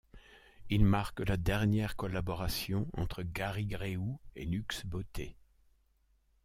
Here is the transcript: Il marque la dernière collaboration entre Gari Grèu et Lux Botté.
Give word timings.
Il 0.71 0.83
marque 0.83 1.19
la 1.19 1.37
dernière 1.37 1.95
collaboration 1.95 2.87
entre 2.93 3.21
Gari 3.21 3.67
Grèu 3.67 4.17
et 4.35 4.45
Lux 4.47 4.83
Botté. 4.87 5.37